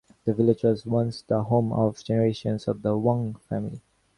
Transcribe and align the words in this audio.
The 0.25 0.33
village 0.33 0.63
was 0.63 0.83
once 0.83 1.21
the 1.21 1.43
home 1.43 1.71
of 1.71 2.03
generations 2.03 2.67
of 2.67 2.81
the 2.81 2.97
Wong 2.97 3.35
family. 3.47 3.83